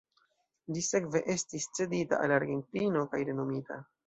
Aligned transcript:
Ĝi 0.77 0.81
sekve 0.85 1.21
estis 1.33 1.67
cedita 1.81 2.23
al 2.29 2.35
Argentino 2.39 3.05
kaj 3.15 3.23
renomita. 3.31 3.81